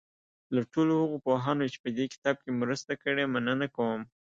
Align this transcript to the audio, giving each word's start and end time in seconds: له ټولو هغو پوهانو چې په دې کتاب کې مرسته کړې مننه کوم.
له 0.55 0.61
ټولو 0.71 0.93
هغو 1.01 1.17
پوهانو 1.25 1.65
چې 1.73 1.77
په 1.83 1.89
دې 1.97 2.05
کتاب 2.13 2.35
کې 2.43 2.59
مرسته 2.61 2.91
کړې 3.03 3.23
مننه 3.33 3.67
کوم. 3.75 4.01